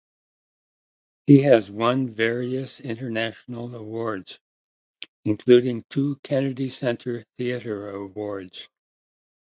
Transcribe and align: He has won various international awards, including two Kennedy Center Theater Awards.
He 1.27 1.43
has 1.43 1.69
won 1.69 2.09
various 2.09 2.79
international 2.81 3.75
awards, 3.75 4.39
including 5.25 5.85
two 5.91 6.15
Kennedy 6.23 6.69
Center 6.69 7.23
Theater 7.37 7.87
Awards. 7.91 8.67